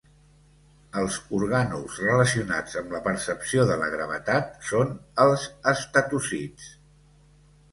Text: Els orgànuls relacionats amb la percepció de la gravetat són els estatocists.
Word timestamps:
Els 1.01 1.17
orgànuls 1.39 1.99
relacionats 2.05 2.79
amb 2.81 2.95
la 2.97 3.01
percepció 3.09 3.67
de 3.73 3.77
la 3.83 3.91
gravetat 3.97 4.49
són 4.71 4.97
els 5.27 5.47
estatocists. 5.75 6.73